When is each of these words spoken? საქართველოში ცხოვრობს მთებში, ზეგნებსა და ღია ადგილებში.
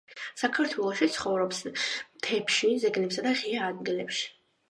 საქართველოში 0.41 1.07
ცხოვრობს 1.17 1.59
მთებში, 1.73 2.71
ზეგნებსა 2.85 3.27
და 3.27 3.37
ღია 3.43 3.67
ადგილებში. 3.75 4.27